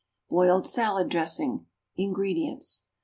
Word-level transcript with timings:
=Boiled 0.31 0.65
Salad 0.65 1.09
Dressing.= 1.09 1.67
INGREDIENTS. 1.95 2.87